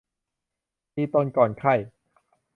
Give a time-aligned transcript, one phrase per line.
[0.93, 1.73] ตีตนก่อนไข้